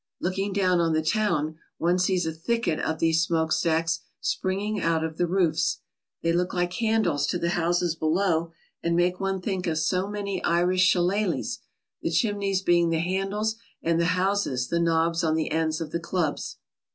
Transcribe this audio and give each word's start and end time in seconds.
Looking 0.19 0.51
down 0.51 0.79
on 0.79 0.93
the 0.93 1.03
town, 1.03 1.59
one 1.77 1.99
sees 1.99 2.25
a 2.25 2.33
thicket 2.33 2.79
of 2.79 2.97
these 2.97 3.21
smokestacks 3.23 3.99
springing 4.19 4.81
out 4.81 5.03
of 5.03 5.19
the 5.19 5.27
roofs. 5.27 5.81
They 6.23 6.33
look 6.33 6.55
like 6.55 6.73
handles 6.73 7.27
to 7.27 7.37
the 7.37 7.49
houses 7.51 7.93
below, 7.93 8.51
and 8.81 8.95
make 8.95 9.19
one 9.19 9.41
think 9.41 9.67
of 9.67 9.77
so 9.77 10.07
many 10.07 10.43
Irish 10.43 10.91
shillalahs, 10.91 11.59
the 12.01 12.09
chimneys 12.09 12.63
being 12.63 12.89
the 12.89 12.97
handles 12.97 13.57
and 13.83 14.01
the 14.01 14.05
houses 14.17 14.69
the 14.69 14.79
knobs 14.79 15.23
on 15.23 15.35
the 15.35 15.51
ends 15.51 15.79
of 15.79 15.91
the 15.91 15.99
clubs. 15.99 16.57